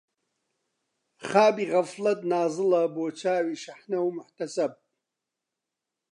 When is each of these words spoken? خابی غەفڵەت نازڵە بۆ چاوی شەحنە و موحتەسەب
خابی 1.27 1.65
غەفڵەت 1.71 2.19
نازڵە 2.31 2.83
بۆ 2.95 3.05
چاوی 3.19 3.61
شەحنە 3.63 3.99
و 4.01 4.09
موحتەسەب 4.15 4.73